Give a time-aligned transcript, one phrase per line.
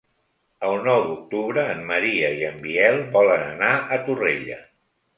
[0.69, 4.63] El nou d'octubre en Maria i en Biel volen anar a Torrella.